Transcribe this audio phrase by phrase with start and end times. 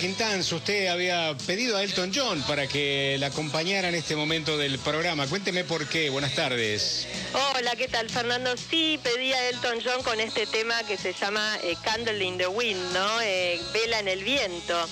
[0.00, 4.78] Quintanz, usted había pedido a Elton John para que la acompañara en este momento del
[4.78, 5.26] programa.
[5.26, 6.08] Cuénteme por qué.
[6.08, 7.06] Buenas tardes.
[7.54, 8.56] Hola, ¿qué tal, Fernando?
[8.56, 12.46] Sí, pedí a Elton John con este tema que se llama eh, Candle in the
[12.46, 13.20] Wind, ¿no?
[13.20, 14.88] Eh, Vela en el viento,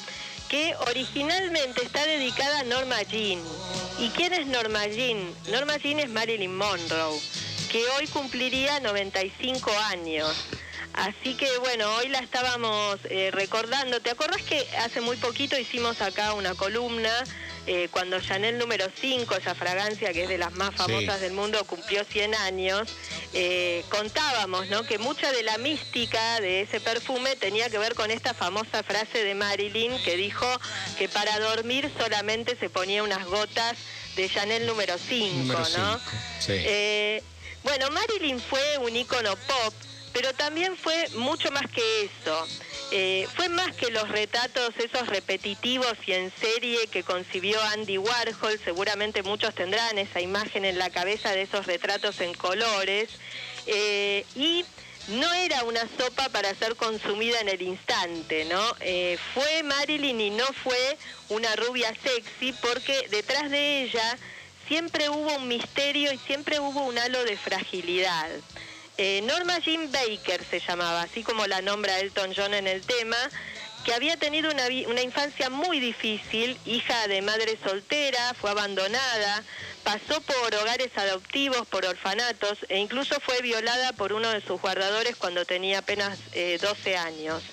[0.51, 3.41] que originalmente está dedicada a Norma Jean.
[3.99, 5.33] ¿Y quién es Norma Jean?
[5.51, 7.19] Norma Jean es Marilyn Monroe,
[7.73, 10.37] que hoy cumpliría 95 años.
[10.99, 14.01] Así que bueno, hoy la estábamos eh, recordando.
[14.01, 17.13] ¿Te acordás que hace muy poquito hicimos acá una columna
[17.69, 21.63] eh, cuando Chanel número 5, esa fragancia que es de las más famosas del mundo,
[21.67, 22.89] cumplió 100 años?
[23.33, 24.83] Eh, contábamos ¿no?
[24.83, 29.23] que mucha de la mística de ese perfume tenía que ver con esta famosa frase
[29.23, 30.47] de Marilyn que dijo
[30.99, 33.77] que para dormir solamente se ponía unas gotas
[34.17, 36.01] de Chanel número 5, ¿no?
[37.63, 39.75] bueno, Marilyn fue un ícono pop
[40.21, 42.49] pero también fue mucho más que eso.
[42.91, 48.59] Eh, fue más que los retratos esos repetitivos y en serie que concibió Andy Warhol,
[48.65, 53.11] seguramente muchos tendrán esa imagen en la cabeza de esos retratos en colores,
[53.67, 54.65] eh, y
[55.07, 58.75] no era una sopa para ser consumida en el instante, ¿no?
[58.81, 64.19] Eh, fue Marilyn y no fue una rubia sexy porque detrás de ella
[64.67, 68.29] siempre hubo un misterio y siempre hubo un halo de fragilidad.
[69.01, 73.17] Eh, Norma Jean Baker se llamaba, así como la nombra Elton John en el tema,
[73.85, 79.45] que había tenido una, infancia muy difícil, hija de madre soltera, fue abandonada,
[79.85, 85.15] pasó por hogares adoptivos, por orfanatos e incluso fue violada por uno de sus guardadores
[85.15, 87.45] cuando tenía apenas 12 eh, años.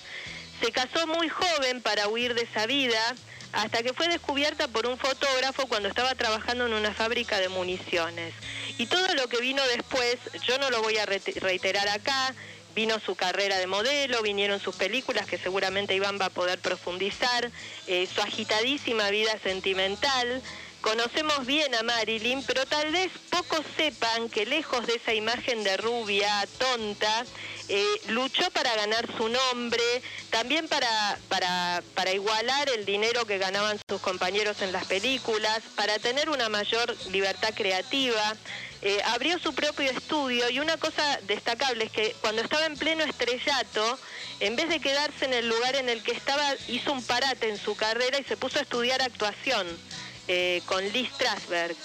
[0.60, 3.14] Se casó muy joven para huir de esa vida,
[3.56, 8.34] hasta que fue descubierta por un fotógrafo cuando estaba trabajando en una fábrica de municiones.
[8.76, 12.34] Y todo lo que vino después, yo no lo voy a reiterar acá,
[12.74, 17.50] vino su carrera de modelo, vinieron sus películas que seguramente Iván va a poder profundizar,
[17.86, 20.42] eh, su agitadísima vida sentimental.
[20.80, 25.76] Conocemos bien a Marilyn, pero tal vez pocos sepan que lejos de esa imagen de
[25.76, 27.24] rubia, tonta,
[27.68, 29.82] eh, luchó para ganar su nombre,
[30.30, 35.98] también para, para, para igualar el dinero que ganaban sus compañeros en las películas, para
[35.98, 38.36] tener una mayor libertad creativa.
[38.82, 43.02] Eh, abrió su propio estudio y una cosa destacable es que cuando estaba en pleno
[43.02, 43.98] estrellato,
[44.38, 47.58] en vez de quedarse en el lugar en el que estaba, hizo un parate en
[47.58, 49.66] su carrera y se puso a estudiar actuación
[50.28, 51.76] eh, con Lee Strasberg.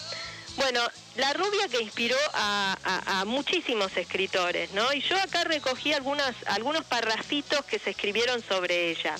[0.57, 0.81] Bueno,
[1.15, 4.91] la rubia que inspiró a, muchísimos escritores, ¿no?
[4.93, 9.15] Y yo acá recogí algunas, algunos parrafitos que se escribieron sobre ella.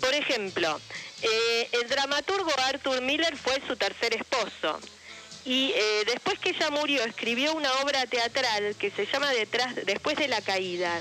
[0.00, 0.80] Por ejemplo,
[1.22, 4.78] eh, el dramaturgo Arthur Miller fue su tercer esposo.
[5.44, 10.16] Y eh, después que ella murió, escribió una obra teatral que se llama Detrás, Después
[10.16, 11.00] de la Caída.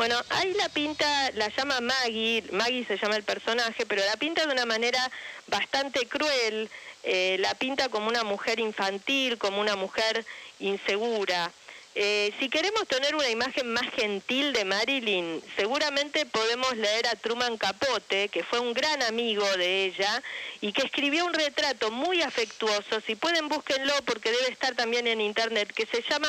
[0.00, 4.46] Bueno, ahí la pinta, la llama Maggie, Maggie se llama el personaje, pero la pinta
[4.46, 4.98] de una manera
[5.46, 6.70] bastante cruel,
[7.02, 10.24] eh, la pinta como una mujer infantil, como una mujer
[10.58, 11.52] insegura.
[11.96, 17.58] Eh, si queremos tener una imagen más gentil de Marilyn, seguramente podemos leer a Truman
[17.58, 20.22] Capote, que fue un gran amigo de ella
[20.60, 25.20] y que escribió un retrato muy afectuoso, si pueden búsquenlo porque debe estar también en
[25.20, 26.28] internet, que se llama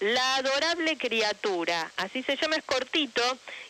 [0.00, 3.22] La adorable criatura, así se llama, es cortito,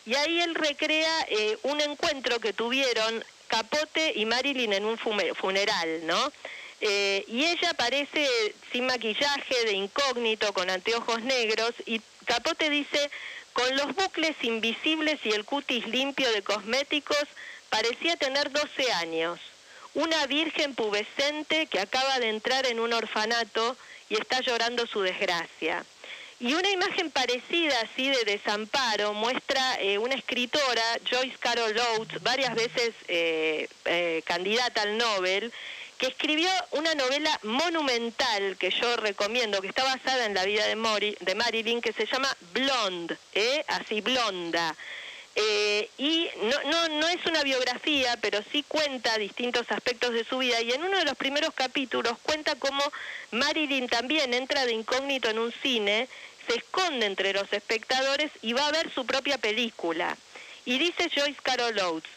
[0.05, 6.07] y ahí él recrea eh, un encuentro que tuvieron Capote y Marilyn en un funeral,
[6.07, 6.31] ¿no?
[6.81, 8.27] Eh, y ella aparece
[8.71, 13.09] sin maquillaje, de incógnito, con anteojos negros, y Capote dice,
[13.53, 17.23] con los bucles invisibles y el cutis limpio de cosméticos,
[17.69, 19.39] parecía tener 12 años.
[19.93, 23.77] Una virgen pubescente que acaba de entrar en un orfanato
[24.09, 25.85] y está llorando su desgracia.
[26.39, 32.53] Y una imagen parecida así de desamparo muestra eh, una escritora, Joyce Carol Oates, varias
[32.55, 33.69] veces eh,
[34.25, 35.53] candidata al Nobel,
[36.03, 40.75] que escribió una novela monumental que yo recomiendo, que está basada en la vida de,
[40.75, 43.63] Mori, de Marilyn, que se llama Blonde, ¿eh?
[43.69, 44.75] así blonda.
[45.33, 50.39] Eh, y no, no, no es una biografía, pero sí cuenta distintos aspectos de su
[50.39, 50.59] vida.
[50.59, 52.83] Y en uno de los primeros capítulos cuenta cómo
[53.31, 56.09] Marilyn también entra de incógnito en un cine,
[56.49, 60.17] se esconde entre los espectadores y va a ver su propia película.
[60.65, 62.11] Y dice Joyce Carol Oates,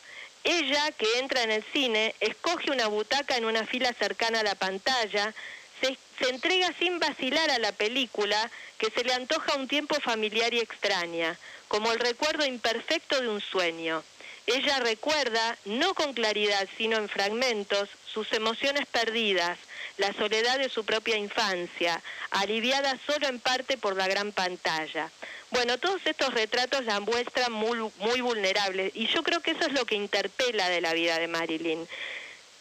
[0.46, 4.54] ella, que entra en el cine, escoge una butaca en una fila cercana a la
[4.54, 5.34] pantalla,
[5.80, 5.98] se,
[6.28, 11.36] entrega sin vacilar a la película que se le antoja un tiempo familiar y extraña,
[11.68, 14.04] como el recuerdo imperfecto de un sueño.
[14.46, 19.58] Ella recuerda, no con claridad, sino en fragmentos, sus emociones perdidas,
[19.98, 25.10] la soledad de su propia infancia, aliviada solo en parte por la gran pantalla.
[25.50, 29.72] Bueno, todos estos retratos la muestran muy, muy vulnerable y yo creo que eso es
[29.72, 31.88] lo que interpela de la vida de Marilyn.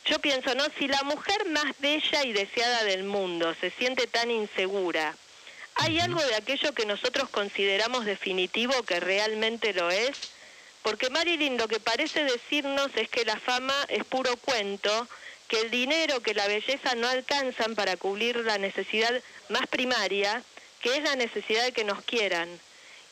[0.05, 0.65] Yo pienso, ¿no?
[0.77, 5.15] Si la mujer más bella y deseada del mundo se siente tan insegura,
[5.75, 10.15] ¿hay algo de aquello que nosotros consideramos definitivo que realmente lo es?
[10.83, 15.07] Porque Marilyn lo que parece decirnos es que la fama es puro cuento,
[15.47, 20.43] que el dinero, que la belleza no alcanzan para cubrir la necesidad más primaria,
[20.81, 22.59] que es la necesidad de que nos quieran.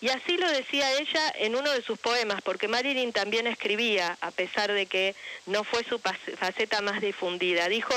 [0.01, 4.31] Y así lo decía ella en uno de sus poemas, porque Marilyn también escribía, a
[4.31, 5.15] pesar de que
[5.45, 7.69] no fue su faceta más difundida.
[7.69, 7.93] Dijo,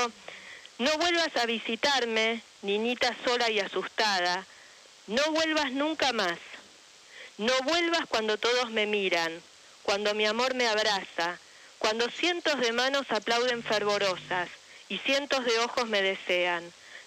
[0.79, 4.47] no vuelvas a visitarme, niñita sola y asustada,
[5.09, 6.39] no vuelvas nunca más,
[7.39, 9.43] no vuelvas cuando todos me miran,
[9.82, 11.39] cuando mi amor me abraza,
[11.78, 14.49] cuando cientos de manos aplauden fervorosas
[14.88, 16.64] y cientos de ojos me desean.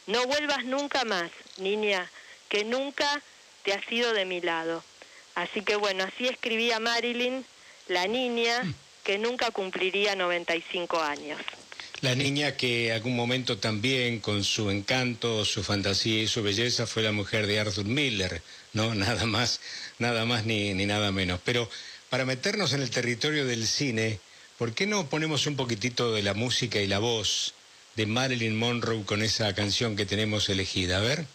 [0.08, 2.10] No vuelvas nunca más, niña,
[2.50, 3.22] que nunca
[3.64, 4.84] te has ido de mi lado.
[5.36, 7.46] Así que bueno, así escribía Marilyn,
[7.88, 8.74] la niña mm.
[9.04, 11.40] que nunca cumpliría 95 años.
[12.02, 17.04] La niña que algún momento también, con su encanto, su fantasía y su belleza, fue
[17.04, 18.42] la mujer de Arthur Miller,
[18.74, 18.96] ¿no?
[18.96, 19.60] Nada más,
[19.98, 21.42] nada más ni, ni nada menos.
[21.44, 21.70] Pero
[22.10, 24.20] para meternos en el territorio del cine,
[24.60, 27.54] ¿por qué no ponemos un poquitito de la música y la voz
[27.96, 30.98] de Marilyn Monroe con esa canción que tenemos elegida?
[30.98, 31.26] A ver.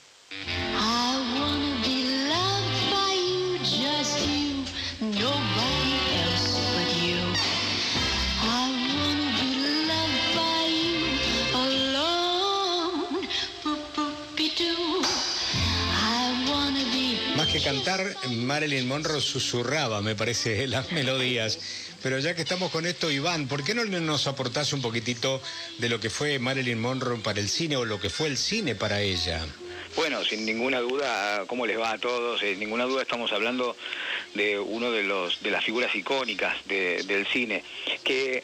[17.55, 21.61] que cantar, Marilyn Monroe susurraba, me parece, las melodías.
[22.04, 25.40] Pero ya que estamos con esto, Iván, ¿por qué no nos aportás un poquitito
[25.78, 28.74] de lo que fue Marilyn Monroe para el cine o lo que fue el cine
[28.74, 29.40] para ella?
[29.96, 32.40] Bueno, sin ninguna duda, ¿cómo les va a todos?
[32.40, 33.74] Sin ninguna duda estamos hablando
[34.34, 37.62] de uno de los de las figuras icónicas del cine,
[38.02, 38.42] que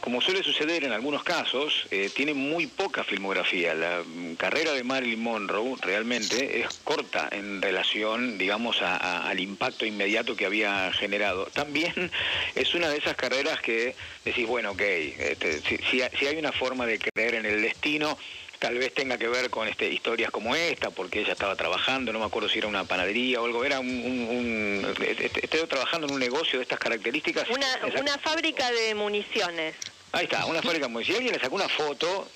[0.00, 3.74] como suele suceder en algunos casos, eh, tiene muy poca filmografía.
[3.74, 4.02] La
[4.36, 10.90] carrera de Marilyn Monroe realmente es corta en relación, digamos, al impacto inmediato que había
[10.92, 11.46] generado.
[11.46, 12.10] También
[12.54, 13.94] es una de esas carreras que
[14.24, 15.60] decís, bueno, ok, este,
[15.90, 18.16] si hay una forma de creer en el destino,
[18.58, 22.18] tal vez tenga que ver con este, historias como esta, porque ella estaba trabajando, no
[22.18, 23.88] me acuerdo si era una panadería o algo, era un...
[23.88, 24.96] un,
[25.42, 27.48] estaba trabajando en un negocio de estas características.
[27.50, 27.66] Una,
[28.00, 29.74] una fábrica de municiones.
[30.12, 31.20] Ahí está, una fábrica de municiones.
[31.20, 32.28] Alguien le sacó una foto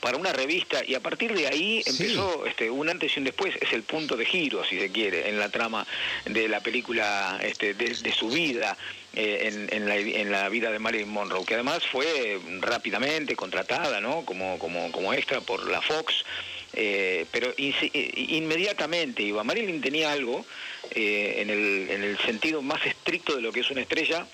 [0.00, 3.54] para una revista y a partir de ahí empezó este, un antes y un después,
[3.60, 5.86] es el punto de giro, si se quiere, en la trama
[6.24, 8.76] de la película este, de, su vida.
[9.14, 14.24] Eh, en, la, vida de Marilyn Monroe, que además fue rápidamente contratada ¿no?
[14.24, 16.24] como, como, como extra por la Fox,
[16.72, 19.44] eh, pero eh, inmediatamente iba.
[19.44, 20.46] Marilyn tenía algo
[20.90, 24.26] en, el, en el sentido más estricto de lo que es una estrella,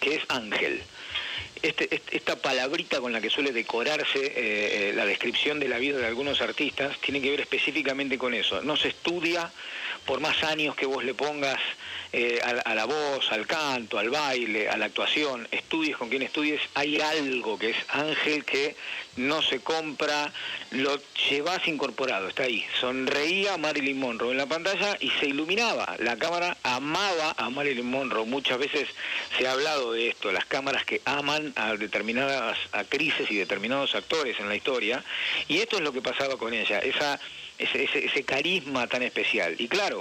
[0.00, 0.82] que es ángel.
[1.64, 5.96] Este, esta palabrita con la que suele decorarse eh, eh, la descripción de la vida
[5.96, 8.60] de algunos artistas tiene que ver específicamente con eso.
[8.60, 9.50] No se estudia
[10.06, 11.58] por más años que vos le pongas
[12.16, 16.60] eh, a, la voz, al canto, al baile, a la actuación, estudies con quien estudies,
[16.74, 18.76] hay algo que es ángel que
[19.16, 20.32] no se compra,
[20.70, 20.96] lo
[21.28, 22.64] llevas incorporado, está ahí.
[22.80, 25.96] Sonreía Marilyn Monroe en la pantalla y se iluminaba.
[25.98, 28.26] La cámara amaba a Marilyn Monroe.
[28.26, 28.88] Muchas veces
[29.36, 34.38] se ha hablado de esto, las cámaras que aman a determinadas actrices y determinados actores
[34.38, 35.02] en la historia.
[35.48, 37.18] Y esto es lo que pasaba con ella, esa,
[37.58, 39.56] ese, ese carisma tan especial.
[39.58, 39.93] Y claro,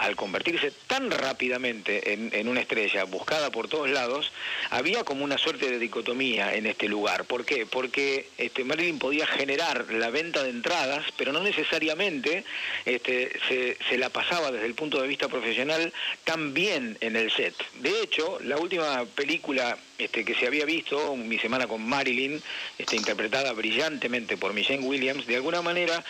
[0.00, 4.32] al convertirse tan rápidamente en, una estrella buscada por todos lados,
[4.70, 7.26] había como una suerte de dicotomía en este lugar.
[7.26, 7.66] ¿Por qué?
[7.66, 12.44] Porque este, Marilyn podía generar la venta de entradas, pero no necesariamente
[12.86, 15.92] este, se, la pasaba desde el punto de vista profesional
[16.24, 17.54] tan bien en el set.
[17.80, 22.42] De hecho, la última película este, que se había visto, Mi Semana con Marilyn,
[22.78, 26.02] este, interpretada brillantemente por Michelle Williams, de alguna manera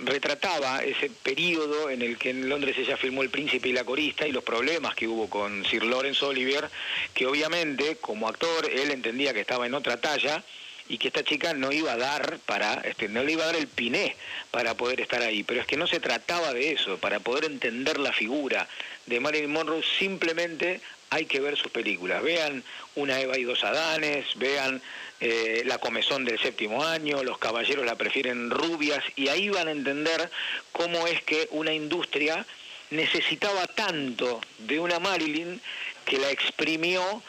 [0.00, 4.26] retrataba ese periodo en el que en Londres ella filmó El Príncipe y la Corista
[4.26, 6.68] y los problemas que hubo con Sir Lawrence Olivier,
[7.14, 10.42] que obviamente como actor él entendía que estaba en otra talla
[10.88, 13.56] y que esta chica no iba a dar para, este, no le iba a dar
[13.56, 14.16] el piné
[14.50, 15.42] para poder estar ahí.
[15.42, 18.68] Pero es que no se trataba de eso, para poder entender la figura
[19.06, 20.80] de Marilyn Monroe simplemente
[21.10, 22.22] hay que ver sus películas.
[22.22, 24.80] Vean Una Eva y dos Adanes, vean
[25.20, 29.72] eh, La Comezón del séptimo año, Los Caballeros la prefieren rubias, y ahí van a
[29.72, 30.30] entender
[30.72, 32.46] cómo es que una industria
[32.90, 35.60] necesitaba tanto de una Marilyn
[36.04, 37.22] que la exprimió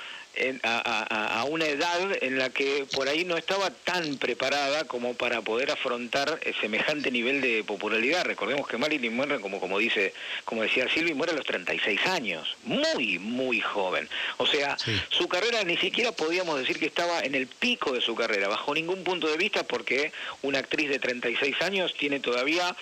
[0.64, 5.72] a, una edad en la que por ahí no estaba tan preparada como para poder
[5.72, 8.26] afrontar semejante nivel de popularidad.
[8.26, 10.14] Recordemos que Marilyn Monroe, como, como, dice,
[10.46, 14.10] como decía Silvi, muere a los 36 años, muy, muy joven.
[14.38, 14.78] O sea,
[15.10, 18.74] su carrera ni siquiera podíamos decir que estaba en el pico de su carrera, bajo
[18.74, 20.12] ningún punto de vista, porque
[20.42, 22.76] una actriz de 36 años tiene todavía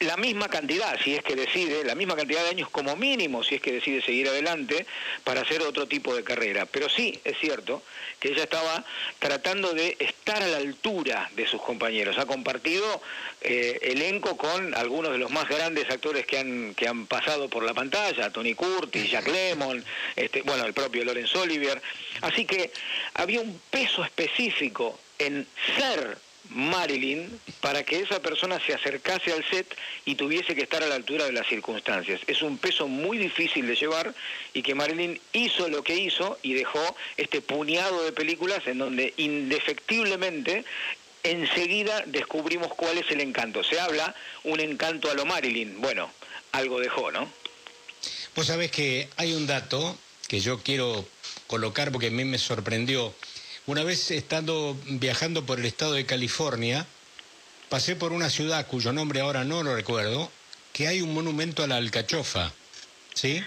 [0.00, 3.56] la misma cantidad, si es que decide, la misma cantidad de años como mínimo, si
[3.56, 4.86] es que decide seguir adelante
[5.22, 6.66] para hacer otro tipo de carrera.
[6.66, 7.82] Pero sí, es cierto
[8.18, 8.84] que ella estaba
[9.18, 12.18] tratando de estar a la altura de sus compañeros.
[12.18, 13.00] Ha compartido
[13.40, 17.62] eh, elenco con algunos de los más grandes actores que han, que han pasado por
[17.62, 19.84] la pantalla, Tony Curtis, Jack Lemmon,
[20.16, 21.80] este, bueno, el propio Laurence Olivier.
[22.20, 22.72] Así que
[23.14, 25.46] había un peso específico en
[25.76, 26.18] ser
[26.50, 29.66] Marilyn para que esa persona se acercase al set
[30.04, 32.20] y tuviese que estar a la altura de las circunstancias.
[32.26, 34.14] Es un peso muy difícil de llevar
[34.52, 39.14] y que Marilyn hizo lo que hizo y dejó este puñado de películas en donde
[39.16, 40.64] indefectiblemente
[41.22, 43.64] enseguida descubrimos cuál es el encanto.
[43.64, 45.80] Se habla un encanto a lo Marilyn.
[45.80, 46.10] Bueno,
[46.52, 47.28] algo dejó, ¿no?
[48.36, 49.98] Vos sabés que hay un dato
[50.28, 51.06] que yo quiero
[51.46, 53.14] colocar porque a mí me sorprendió.
[53.66, 56.86] Una vez estando viajando por el estado de California,
[57.70, 60.30] pasé por una ciudad cuyo nombre ahora no lo recuerdo,
[60.74, 62.52] que hay un monumento a la alcachofa.
[63.14, 63.42] ¿Sí?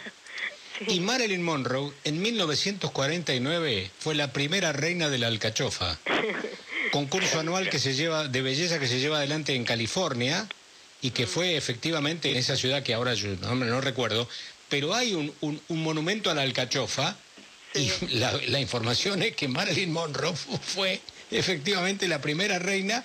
[0.88, 6.00] Y Marilyn Monroe en 1949 fue la primera reina de la alcachofa.
[6.91, 10.47] Concurso anual que se lleva de belleza que se lleva adelante en California
[11.00, 14.27] y que fue efectivamente en esa ciudad que ahora yo no, no recuerdo,
[14.67, 17.17] pero hay un, un monumento a la alcachofa
[17.74, 23.03] y la, información es que Marilyn Monroe fue efectivamente la primera reina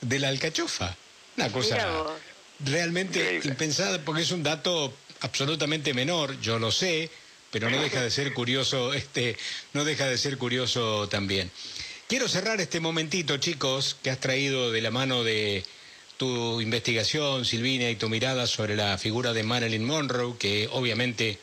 [0.00, 0.96] de la alcachofa.
[1.36, 2.06] Una cosa
[2.60, 7.10] realmente impensada porque es un dato absolutamente menor, yo lo sé,
[7.50, 9.36] pero no deja de ser curioso, este,
[9.72, 11.50] no deja de ser curioso también.
[12.06, 15.64] Quiero cerrar este momentito, chicos, que has traído de la mano de
[16.16, 21.38] tu investigación, Silvina, y tu mirada sobre la figura de Marilyn Monroe, que obviamente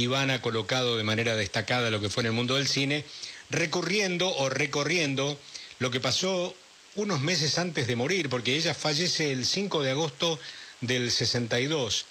[0.00, 3.04] Iván ha colocado de manera destacada lo que fue en el mundo del cine,
[3.50, 5.38] recurriendo o recorriendo
[5.78, 6.54] lo que pasó
[6.96, 10.38] unos meses antes de morir, porque ella fallece el 5 de agosto
[10.80, 12.06] del 62.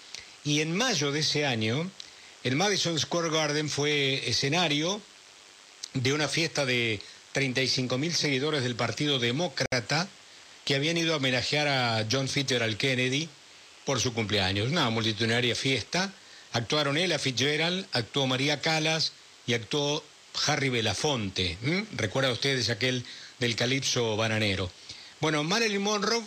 [0.45, 1.89] Y en mayo de ese año,
[2.43, 5.01] el Madison Square Garden fue escenario
[5.93, 7.01] de una fiesta de
[7.33, 10.07] 35 mil seguidores del Partido Demócrata
[10.63, 13.27] que habían ido a homenajear a John Fitzgerald Kennedy
[13.85, 14.69] por su cumpleaños.
[14.69, 16.13] Una multitudinaria fiesta
[16.51, 19.13] Actuaron ella Fitzgerald, actuó María Calas
[19.45, 20.03] y actuó
[20.47, 21.57] Harry Belafonte.
[21.95, 23.05] ¿Recuerda ustedes aquel
[23.37, 24.71] del calipso bananero?
[25.19, 26.23] Bueno, Marilyn Monroe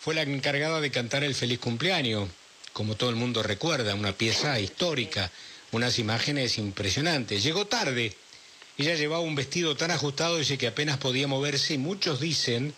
[0.00, 2.28] fue la encargada de cantar el feliz cumpleaños,
[2.72, 5.30] como todo el mundo recuerda, una pieza histórica,
[5.72, 7.42] unas imágenes impresionantes.
[7.42, 8.16] Llegó tarde.
[8.78, 12.74] Ella llevaba un vestido tan ajustado dice que apenas podía moverse y muchos dicen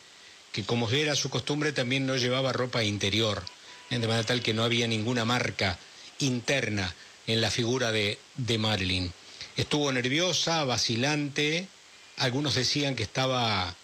[0.52, 3.45] que como era su costumbre también no llevaba ropa interior,
[3.90, 5.78] de manera tal que no había ninguna marca
[6.18, 6.94] interna
[7.26, 9.12] en la figura de, de Marilyn.
[9.56, 11.68] Estuvo nerviosa, vacilante,
[12.16, 13.75] algunos decían que estaba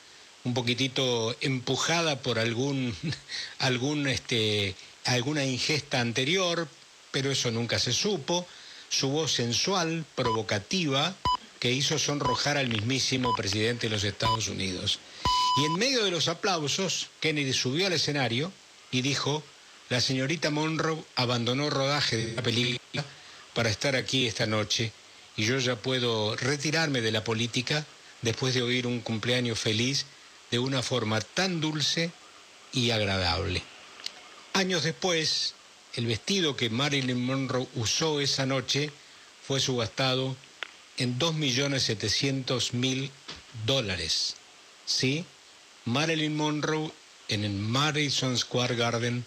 [0.44, 2.94] un poquitito empujada por algún,
[3.58, 4.74] algún, este,
[5.04, 6.68] alguna ingesta anterior,
[7.10, 8.46] pero eso nunca se supo.
[8.88, 11.16] Su voz sensual, provocativa,
[11.58, 15.00] que hizo sonrojar al mismísimo presidente de los Estados Unidos.
[15.60, 18.52] Y en medio de los aplausos, Kennedy subió al escenario
[18.90, 19.42] y dijo,
[19.88, 23.04] la señorita Monroe abandonó rodaje de la película
[23.52, 24.92] para estar aquí esta noche
[25.36, 27.84] y yo ya puedo retirarme de la política
[28.22, 30.06] después de oír un cumpleaños feliz
[30.50, 32.10] de una forma tan dulce
[32.72, 33.62] y agradable.
[34.54, 35.54] Años después,
[35.94, 38.90] el vestido que Marilyn Monroe usó esa noche
[39.46, 40.36] fue subastado
[40.96, 43.10] en 2.700.000
[43.66, 44.36] dólares.
[44.86, 45.24] ¿Sí?
[45.84, 46.90] Marilyn Monroe
[47.28, 49.26] en el Madison Square Garden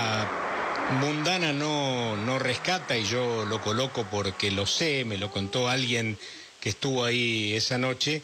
[2.97, 6.17] y yo lo coloco porque lo sé, me lo contó alguien
[6.59, 8.21] que estuvo ahí esa noche,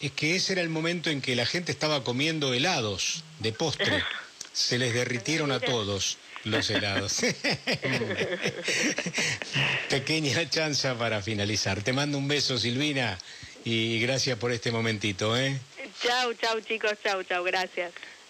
[0.00, 4.02] es que ese era el momento en que la gente estaba comiendo helados de postre.
[4.52, 7.20] Se les derritieron a todos los helados.
[9.88, 11.82] Pequeña chanza para finalizar.
[11.82, 13.18] Te mando un beso, Silvina,
[13.64, 15.58] y gracias por este momentito, ¿eh?
[16.02, 17.92] Chau, chau chicos, chau, chau, gracias.